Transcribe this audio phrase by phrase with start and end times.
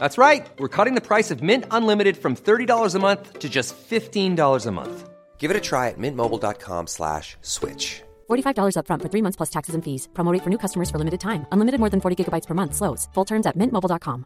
[0.00, 0.46] That's right.
[0.58, 4.70] We're cutting the price of Mint Unlimited from $30 a month to just $15 a
[4.72, 5.10] month.
[5.38, 8.02] Give it a try at mintmobile.com slash switch.
[8.30, 10.08] $45 upfront for three months plus taxes and fees.
[10.14, 11.44] Promo rate for new customers for limited time.
[11.52, 12.74] Unlimited more than 40 gigabytes per month.
[12.74, 13.08] Slows.
[13.14, 14.24] Full terms at mintmobile.com.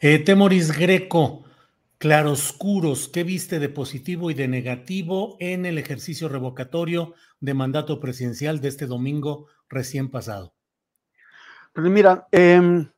[0.00, 1.44] Eh, Temoris Greco,
[1.98, 8.60] claroscuros, ¿qué viste de positivo y de negativo en el ejercicio revocatorio de mandato presidencial
[8.60, 10.55] de este domingo recién pasado?
[11.76, 12.90] Pues mira, em,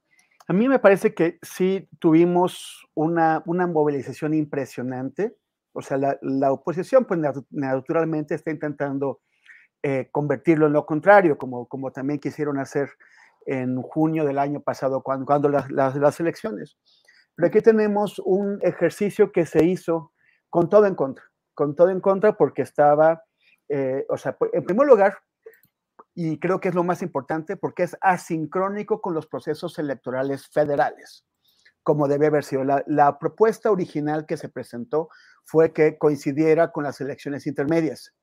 [0.47, 5.37] a mí me parece que sí tuvimos una, una movilización impresionante.
[5.73, 7.19] O sea, la, la oposición, pues
[7.51, 9.19] naturalmente está intentando
[9.83, 12.89] eh, convertirlo en lo contrario, como, como también quisieron hacer
[13.47, 16.79] en junio del año pasado, cuando, cuando las, las, las elecciones.
[17.35, 20.13] Pero aquí tenemos un ejercicio que se hizo
[20.51, 23.25] con todo en contra, con todo en contra porque estaba,
[23.69, 25.19] eh, o sea, en primer lugar,
[26.21, 31.25] y creo que es lo más importante, porque es asincrónico con los procesos electorales federales,
[31.85, 32.65] como debe haber sido.
[32.65, 35.11] La, propuesta original que se presentó
[35.45, 38.17] fue que coincidiera con las elecciones intermedias,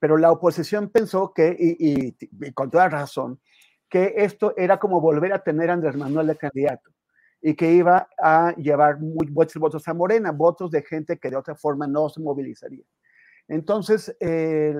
[0.00, 3.40] pero la oposición pensó que, y, y, y con toda razón,
[3.88, 6.90] que esto era como volver a tener a Andrés Manuel de candidato
[7.40, 11.54] y que iba a llevar muchos votos a Morena, votos de gente que de otra
[11.54, 12.82] forma no se movilizaría.
[13.48, 14.74] Entonces, eh,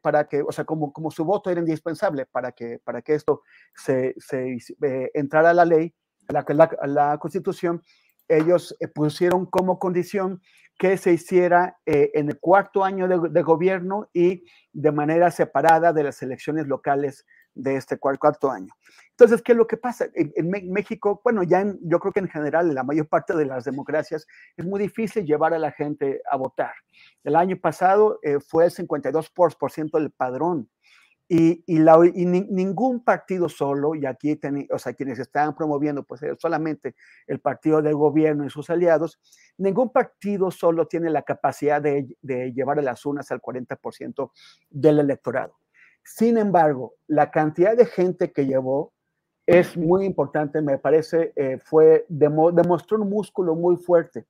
[0.00, 3.42] para que, o sea, como, como su voto era indispensable para que, para que esto
[3.74, 5.94] se, se eh, entrara a la ley,
[6.28, 7.82] a la, la, la constitución,
[8.28, 10.40] ellos eh, pusieron como condición
[10.78, 15.92] que se hiciera eh, en el cuarto año de, de, gobierno y de manera separada
[15.92, 18.72] de las elecciones locales de este cuarto año.
[19.10, 20.06] Entonces, ¿qué es lo que pasa?
[20.14, 23.64] En, México, bueno, ya yo creo que en general en la mayor parte de las
[23.64, 24.26] democracias
[24.56, 26.72] es muy difícil llevar a la gente a votar.
[27.24, 30.70] El año pasado eh, fue el 52% del padrón
[31.30, 36.94] y, ningún partido solo, y aquí, ten, o sea, quienes estaban promoviendo, pues solamente
[37.26, 39.20] el partido del gobierno y sus aliados,
[39.58, 44.30] ningún partido solo tiene la capacidad de, de llevar a las urnas al 40%
[44.70, 45.58] del electorado.
[46.16, 48.92] Sin embargo, la cantidad de gente que llevó
[49.46, 54.26] es muy importante, me parece, eh, fue, demo, demostró un músculo muy fuerte,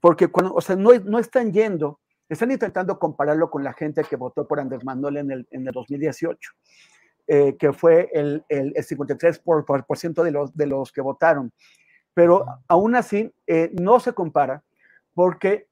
[0.00, 4.16] porque cuando, o sea, no, no están yendo están intentando compararlo con la gente que
[4.16, 6.52] votó por Andrés Manuel en el, en el 2018,
[7.28, 11.00] eh, que fue el, el, el 53% por, por, ciento de, los, de los que
[11.00, 11.52] votaron.
[12.14, 14.64] Pero aún así, eh, no se compara
[15.14, 15.68] porque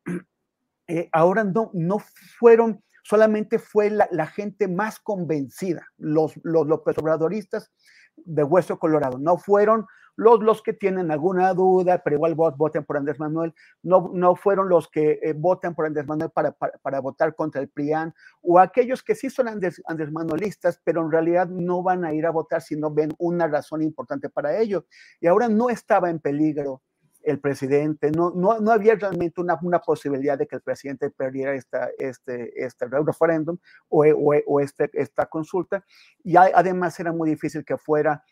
[0.87, 1.99] eh, ahora no, no
[2.39, 7.71] fueron, solamente fue la, gente más convencida, los, los López Obradoristas
[8.17, 12.97] de Hueso Colorado, no fueron los, los que tienen alguna duda, pero igual voten por
[12.97, 17.01] Andrés Manuel, no, no fueron los que eh, votan por Andrés Manuel para, para, para,
[17.01, 21.49] votar contra el PRIAN, o aquellos que sí son Andrés, Andrés Manuelistas, pero en realidad
[21.49, 24.87] no van a ir a votar si no ven una razón importante para ello.
[25.21, 26.83] Y ahora no estaba en peligro
[27.25, 31.55] el presidente, no, no, no había realmente una, una, posibilidad de que el presidente perdiera
[31.55, 33.59] esta, este, este referéndum
[33.89, 35.85] o, o, o este, esta consulta,
[36.23, 38.23] y además era muy difícil que fuera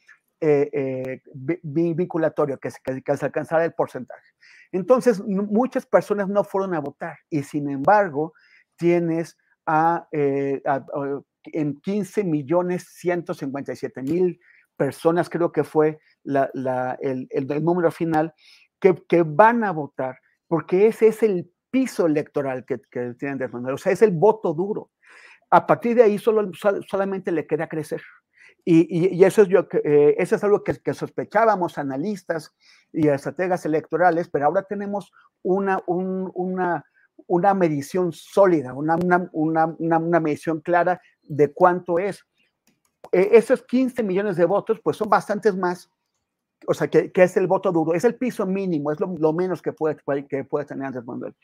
[0.44, 1.20] eh, eh,
[1.62, 4.26] vinculatorio, que, que, que, se alcanzara el porcentaje.
[4.72, 8.32] Entonces, muchas personas no fueron a votar y sin embargo,
[8.76, 9.36] tienes
[9.66, 10.60] a, eh,
[11.44, 14.40] en 15 millones 157 mil
[14.76, 16.50] personas, creo que fue la,
[17.00, 18.34] el, el, el, número final,
[18.82, 20.18] que, que, van a votar,
[20.48, 24.10] porque ese es el piso electoral que, que tienen de Manuel, o sea, es el
[24.10, 24.90] voto duro.
[25.50, 26.50] A partir de ahí solo,
[26.86, 28.02] solamente le queda crecer.
[28.64, 32.54] Y, y, y, eso, es yo, eh, eso es algo que, que, sospechábamos analistas
[32.92, 35.12] y estrategas electorales, pero ahora tenemos
[35.42, 36.84] una, un, una,
[37.26, 38.96] una medición sólida, una,
[39.32, 42.24] una, una, medición clara de cuánto es.
[43.10, 45.90] Eh, esos 15 millones de votos, pues son bastantes más
[46.66, 49.72] o sea, que, es el voto duro, es el piso mínimo, es lo, menos que
[49.72, 49.96] puede,
[50.28, 51.34] que puede tener Andrés Manuel.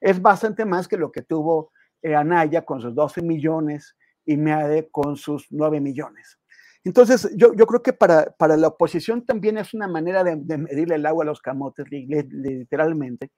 [0.00, 1.72] Es bastante más que lo que tuvo
[2.02, 6.38] eh, Anaya con sus 12 millones y Meade con sus 9 millones.
[6.84, 10.58] Entonces, yo, yo creo que para, para, la oposición también es una manera de, de
[10.58, 13.30] medirle el agua a los camotes, literalmente,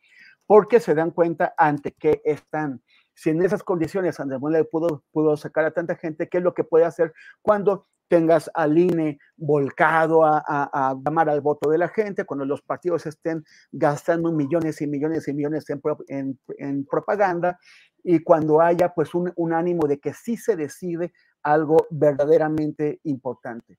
[0.47, 2.83] porque se dan cuenta ante qué están.
[3.15, 6.55] Si en esas condiciones Andrés Manuel pudo, pudo sacar a tanta gente, ¿qué es lo
[6.55, 11.89] que puede hacer cuando tengas al INE volcado a, a, llamar al voto de la
[11.89, 17.59] gente, cuando los partidos estén gastando millones y millones y millones en, en, en propaganda
[18.03, 21.13] y cuando haya pues un, un, ánimo de que sí se decide
[21.43, 23.79] algo verdaderamente importante.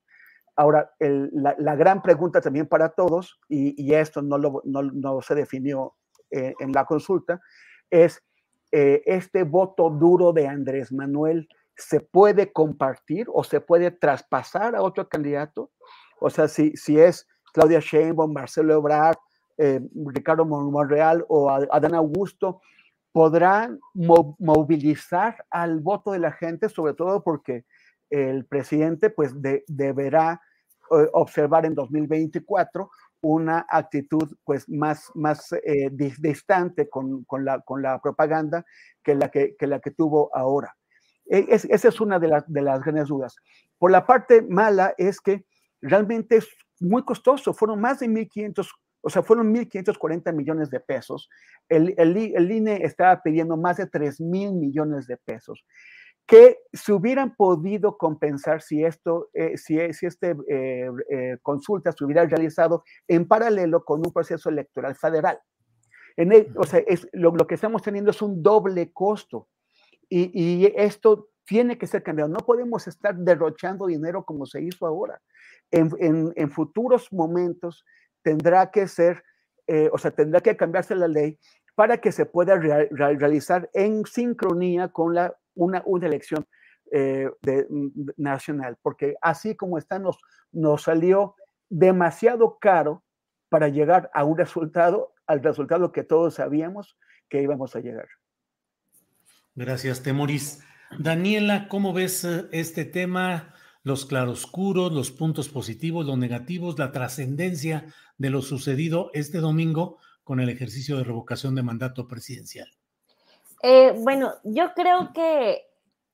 [0.54, 4.82] Ahora, el, la, la, gran pregunta también para todos, y, y esto no, lo, no,
[4.82, 5.94] no, se definió
[6.30, 7.40] eh, en la consulta,
[7.88, 8.22] es
[8.70, 11.48] eh, este voto duro de Andrés Manuel
[11.78, 15.70] se puede compartir o se puede traspasar a otro candidato.
[16.20, 19.16] O sea, si, si es Claudia Sheinbaum, Marcelo Ebrard,
[19.56, 22.60] eh, Ricardo Monreal o Adán Augusto,
[23.12, 27.64] podrán movilizar al voto de la gente, sobre todo porque
[28.10, 29.32] el presidente pues
[29.66, 30.40] deberá
[30.90, 32.90] eh, observar en 2024
[33.20, 38.64] una actitud pues más, más eh, distante con, con, la, con la propaganda
[39.02, 40.76] que la que, que la que tuvo ahora.
[41.28, 43.36] E, es, esa es una de, las de las grandes dudas.
[43.78, 45.44] Por la parte mala es que
[45.80, 46.48] realmente es
[46.80, 48.68] muy costoso, fueron más de 1.500,
[49.00, 51.28] o sea, fueron 1.540 millones de pesos.
[51.68, 55.64] El, el, el, INE estaba pidiendo más de 3.000 millones de pesos
[56.28, 62.04] que se hubieran podido compensar si esto, eh, si, si este eh, eh, consulta se
[62.04, 65.40] hubiera realizado en paralelo con un proceso electoral federal.
[66.18, 69.48] En o sea, es, lo, que estamos teniendo es un doble costo
[70.08, 72.30] y, esto tiene que ser cambiado.
[72.30, 75.20] No podemos estar derrochando dinero como se hizo ahora.
[75.70, 77.84] En, futuros momentos
[78.22, 79.22] tendrá que ser,
[79.92, 81.38] o sea, tendrá que cambiarse la ley
[81.74, 86.46] para que se pueda re realizar en sincronía con la una, una elección
[86.90, 87.30] eh,
[87.68, 90.18] mm, nacional, porque así como está, nos,
[90.52, 91.34] nos salió
[91.68, 93.04] demasiado caro
[93.50, 96.96] para llegar a un resultado, al resultado que todos sabíamos
[97.28, 98.08] que íbamos a llegar.
[99.58, 100.60] Gracias, Temoris.
[101.00, 103.52] Daniela, ¿cómo ves eh, este tema?
[103.82, 107.86] Los claroscuros, los puntos positivos, los negativos, la trascendencia
[108.18, 112.68] de lo sucedido este domingo con el ejercicio de revocación de mandato presidencial.
[113.64, 115.64] Eh, bueno, yo creo que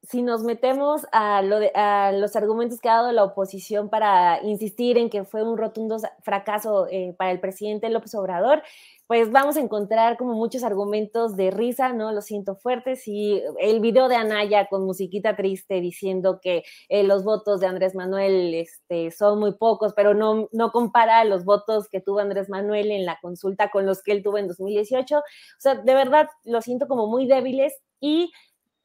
[0.03, 4.43] si nos metemos a, lo de, a, los argumentos que ha dado la oposición para
[4.43, 8.63] insistir en que fue un rotundo fracaso eh, para el presidente López Obrador,
[9.07, 12.13] pues vamos a encontrar como muchos argumentos de risa, ¿no?
[12.13, 17.23] Lo siento fuertes y el video de Anaya con musiquita triste diciendo que eh, los
[17.25, 22.01] votos de Andrés Manuel este, son muy pocos, pero no, no compara los votos que
[22.01, 25.19] tuvo Andrés Manuel en la consulta con los que él tuvo en 2018.
[25.19, 25.23] O
[25.59, 28.33] sea, de verdad lo siento como muy débiles y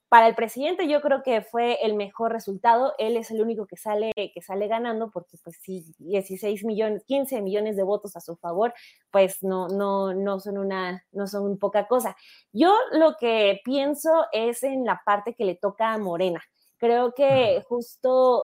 [0.10, 2.94] para el presidente yo creo que fue el mejor resultado.
[2.98, 7.42] Él es el único que sale, que sale ganando porque pues sí, 16 millones, 15
[7.42, 8.74] millones de votos a su favor,
[9.12, 12.16] pues no, no, no son una, no son poca cosa.
[12.52, 16.42] Yo lo que pienso es en la parte que le toca a Morena.
[16.78, 18.44] Creo que justo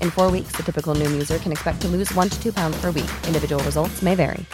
[0.00, 2.80] In four weeks, the typical Noom user can expect to lose one to two pounds
[2.80, 3.10] per week.
[3.26, 4.46] Individual results may vary.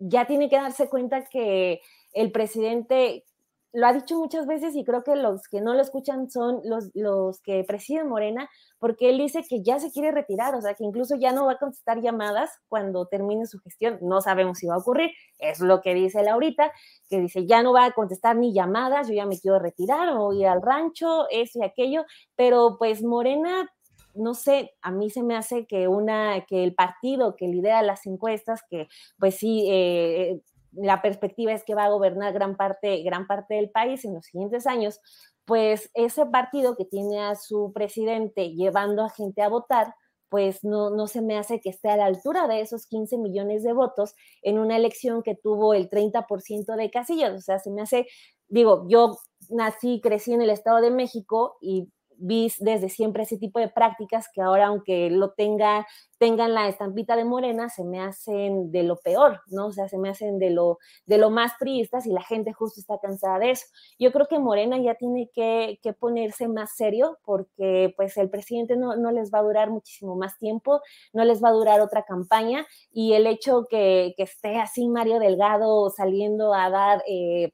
[0.00, 1.80] ya tiene que darse cuenta que
[2.14, 3.24] el presidente
[3.72, 6.90] lo ha dicho muchas veces y creo que los que no lo escuchan son los,
[6.94, 8.48] los que presiden Morena,
[8.78, 11.52] porque él dice que ya se quiere retirar, o sea, que incluso ya no va
[11.52, 13.98] a contestar llamadas cuando termine su gestión.
[14.02, 16.72] No sabemos si va a ocurrir, es lo que dice Laurita,
[17.08, 20.32] que dice ya no va a contestar ni llamadas, yo ya me quiero retirar o
[20.32, 22.04] ir al rancho, eso y aquello,
[22.36, 23.70] pero pues Morena
[24.14, 28.06] no sé, a mí se me hace que una, que el partido que lidera las
[28.06, 30.40] encuestas, que pues sí, eh,
[30.72, 34.26] la perspectiva es que va a gobernar gran parte, gran parte del país en los
[34.26, 35.00] siguientes años,
[35.44, 39.94] pues ese partido que tiene a su presidente llevando a gente a votar,
[40.28, 43.64] pues no, no se me hace que esté a la altura de esos 15 millones
[43.64, 47.34] de votos en una elección que tuvo el 30% de casillas.
[47.34, 48.06] O sea, se me hace,
[48.48, 49.16] digo, yo
[49.48, 54.28] nací, crecí en el Estado de México y vi desde siempre ese tipo de prácticas
[54.32, 55.86] que ahora, aunque lo tenga,
[56.18, 59.68] tengan la estampita de morena, se me hacen de lo peor, ¿no?
[59.68, 62.80] O sea, se me hacen de lo, de lo más tristes y la gente justo
[62.80, 63.66] está cansada de eso.
[63.98, 68.76] Yo creo que Morena ya tiene que, que ponerse más serio porque pues el presidente
[68.76, 70.80] no, no, les va a durar muchísimo más tiempo,
[71.12, 75.18] no les va a durar otra campaña y el hecho que, que esté así Mario
[75.18, 77.02] Delgado saliendo a dar...
[77.08, 77.52] Eh,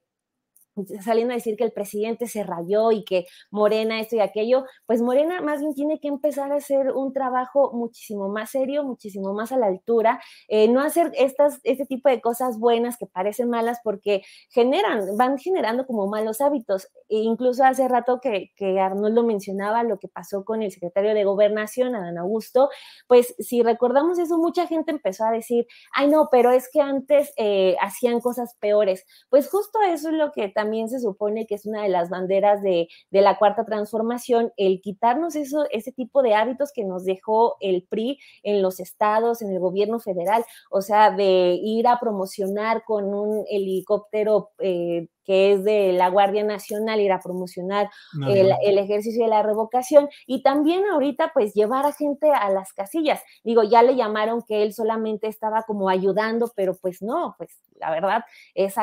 [1.00, 5.00] saliendo a decir que el presidente se rayó y que Morena esto y aquello, pues
[5.00, 9.52] Morena más bien tiene que empezar a hacer un trabajo muchísimo más serio, muchísimo más
[9.52, 13.78] a la altura, eh, no hacer estas, este tipo de cosas buenas que parecen malas
[13.82, 16.88] porque generan, van generando como malos hábitos.
[17.08, 21.24] E incluso hace rato que, que Arnoldo mencionaba lo que pasó con el secretario de
[21.24, 22.68] Gobernación, Adán Augusto,
[23.06, 27.32] pues si recordamos eso, mucha gente empezó a decir, ay no, pero es que antes
[27.36, 29.04] eh, hacían cosas peores.
[29.30, 32.10] Pues justo eso es lo que también también se supone que es una de las
[32.10, 37.04] banderas de, de la cuarta transformación, el quitarnos eso, ese tipo de hábitos que nos
[37.04, 42.00] dejó el PRI en los estados, en el gobierno federal, o sea, de ir a
[42.00, 47.90] promocionar con un helicóptero eh, que es de la Guardia Nacional, ir a promocionar
[48.26, 52.72] el, el, ejercicio de la revocación y también ahorita pues llevar a gente a las
[52.72, 53.20] casillas.
[53.44, 57.90] Digo, ya le llamaron que él solamente estaba como ayudando, pero pues no, pues la
[57.90, 58.74] verdad es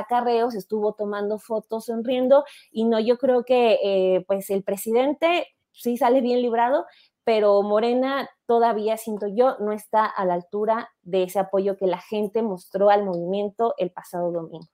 [0.51, 5.97] se estuvo tomando fotos sonriendo y no, yo creo que eh, pues el presidente sí
[5.97, 6.85] sale bien librado,
[7.23, 11.99] pero Morena todavía, siento yo, no está a la altura de ese apoyo que la
[11.99, 14.67] gente mostró al movimiento el pasado domingo.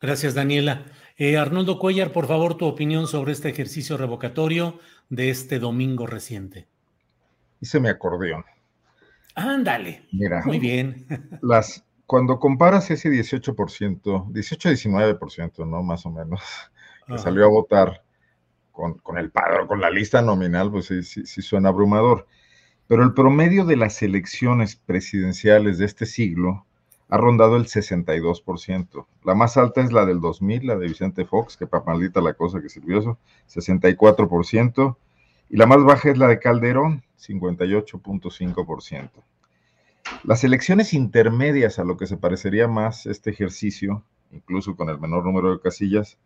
[0.00, 0.84] Gracias, Daniela.
[1.16, 6.68] Eh, Arnoldo Cuellar, por favor, tu opinión sobre este ejercicio revocatorio de este domingo reciente.
[7.60, 8.44] Hice mi acordeón.
[9.34, 10.06] Ándale.
[10.12, 10.42] Mira.
[10.44, 11.06] Muy bien.
[11.42, 15.82] Las, cuando comparas ese 18%, 18-19%, ¿no?
[15.82, 16.42] Más o menos,
[17.06, 18.02] que salió a votar
[18.72, 22.26] con, con, el padrón, con la lista nominal, pues sí, sí, sí suena abrumador.
[22.86, 26.66] Pero el promedio de las elecciones presidenciales de este siglo
[27.08, 29.06] ha rondado el 62%.
[29.24, 32.34] La más alta es la del 2000, la de Vicente Fox, que para maldita la
[32.34, 34.96] cosa que sirvió eso, 64%.
[35.48, 39.10] Y la más baja es la de Calderón, 58.5%.
[40.24, 45.24] Las elecciones intermedias a lo que se parecería más este ejercicio, incluso con el menor
[45.24, 46.18] número de casillas,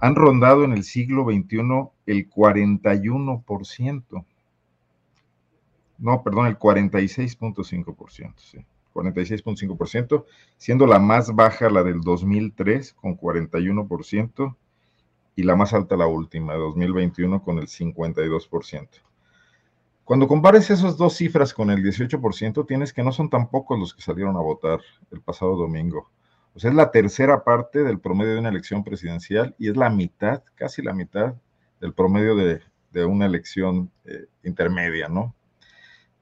[0.00, 4.24] han rondado en el siglo XXI el 41%.
[5.98, 8.64] No, perdón, el 46.5%, sí.
[8.98, 10.24] 46.5%,
[10.56, 14.56] siendo la más baja la del 2003 con 41%
[15.36, 18.88] y la más alta la última, 2021 con el 52%.
[20.04, 23.94] Cuando compares esas dos cifras con el 18%, tienes que no son tan pocos los
[23.94, 26.10] que salieron a votar el pasado domingo.
[26.54, 29.90] O sea, es la tercera parte del promedio de una elección presidencial y es la
[29.90, 31.34] mitad, casi la mitad
[31.80, 32.62] del promedio de,
[33.04, 35.36] una elección eh, intermedia, ¿no?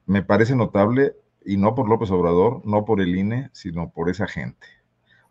[0.04, 1.14] Me parece notable
[1.46, 4.66] y no por López Obrador, no por el INE, sino por esa gente.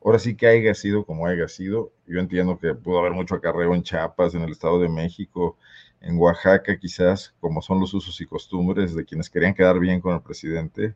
[0.04, 3.76] Ahora sí que haya sido como haya sido, yo entiendo que pudo haber mucho acarreo
[3.76, 5.58] en Chiapas, en el Estado de México,
[6.00, 10.14] en Oaxaca quizás, como son los usos y costumbres de quienes querían quedar bien con
[10.14, 10.96] el presidente,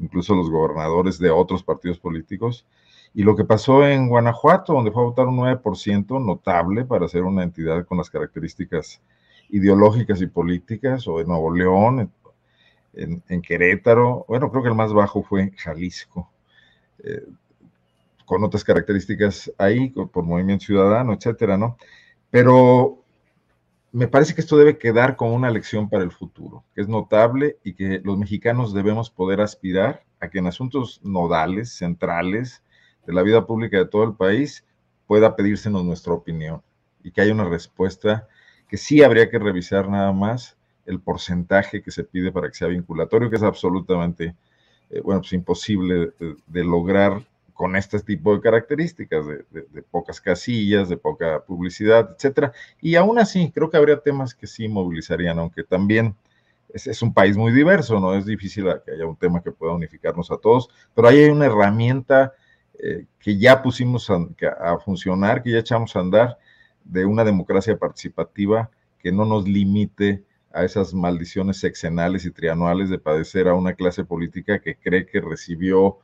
[0.00, 2.66] incluso los gobernadores de otros partidos políticos.
[3.14, 7.22] Y lo que pasó en Guanajuato, donde fue a votar un 9%, notable para ser
[7.22, 9.00] una entidad con las características
[9.50, 12.12] ideológicas y políticas, o en Nuevo León,
[12.94, 16.30] en, Querétaro, bueno, creo que el más bajo fue Jalisco,
[17.02, 17.26] eh,
[18.24, 21.78] con otras características ahí, por Movimiento Ciudadano, etcétera, ¿no?
[22.30, 23.02] Pero
[23.92, 27.58] me parece que esto debe quedar como una lección para el futuro, que es notable
[27.64, 32.62] y que los mexicanos debemos poder aspirar a que en asuntos nodales, centrales
[33.06, 34.64] de la vida pública de todo el país,
[35.06, 36.62] pueda pedírsenos nuestra opinión
[37.02, 38.28] y que haya una respuesta
[38.68, 40.57] que sí habría que revisar nada más
[40.88, 44.34] el porcentaje que se pide para que sea vinculatorio, que es absolutamente,
[44.90, 50.96] eh, bueno, pues imposible de, lograr con este tipo de características, de, pocas casillas, de
[50.96, 52.52] poca publicidad, etcétera.
[52.80, 56.14] Y aún así, creo que habría temas que sí movilizarían, aunque también
[56.72, 58.14] es, un país muy diverso, ¿no?
[58.14, 61.46] Es difícil que haya un tema que pueda unificarnos a todos, pero ahí hay una
[61.46, 62.32] herramienta
[62.78, 66.38] eh, que ya pusimos a, funcionar, que ya echamos a andar,
[66.84, 72.98] de una democracia participativa que no nos limite a esas maldiciones sexenales y trianuales de
[72.98, 75.98] padecer a una clase política que cree que recibió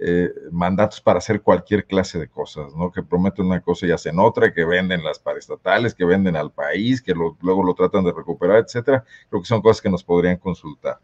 [0.00, 2.92] eh, mandatos para hacer cualquier clase de cosas, ¿no?
[2.92, 7.02] Que prometen una cosa y hacen otra, que venden las paraestatales, que venden al país,
[7.02, 9.04] que luego lo tratan de recuperar, etcétera.
[9.28, 11.00] Creo que son cosas que nos podrían consultar.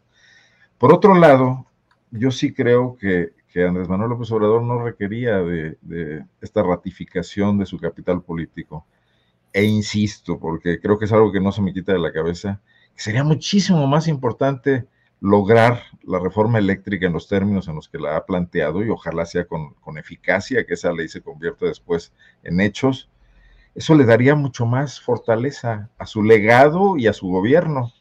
[0.77, 1.65] Por otro lado,
[2.11, 7.65] yo sí creo que, Andrés Manuel López Obrador no requería de, de esta ratificación de
[7.65, 8.85] su capital político.
[9.53, 12.61] E insisto, porque creo que es algo que no se me quita de la cabeza,
[12.95, 14.87] sería muchísimo más importante
[15.21, 19.25] lograr la reforma eléctrica en los términos en los que la ha planteado y ojalá
[19.25, 23.09] sea con, eficacia, que esa ley se convierta después en hechos,
[23.73, 27.91] eso le daría mucho más fortaleza a su legado y a su gobierno.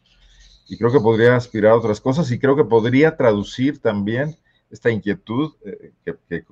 [0.69, 4.37] Y creo que podría aspirar a otras cosas y creo que podría traducir también
[4.71, 5.93] esta inquietud, eh,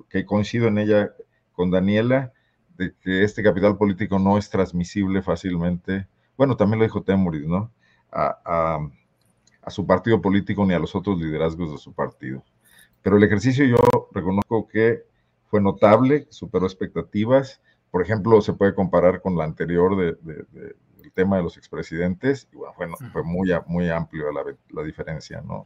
[0.09, 1.13] que, coincido en ella
[1.53, 2.33] con Daniela,
[2.77, 6.07] de que este capital político no es transmisible fácilmente.
[6.35, 7.71] Bueno, también lo dijo Temuris, ¿no?
[8.13, 8.79] A
[9.63, 12.43] a su partido político ni a los otros liderazgos de su partido.
[13.01, 13.77] Pero el ejercicio yo
[14.11, 15.03] reconozco que
[15.47, 17.61] fue notable, superó expectativas.
[17.91, 22.47] Por ejemplo, se puede comparar con la anterior de, del tema de los expresidentes.
[22.51, 25.65] Y bueno, fue, fue muy, muy amplio la, la diferencia, ¿no?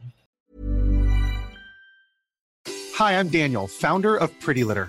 [3.00, 4.88] Hi, I'm Daniel, founder of Pretty Litter.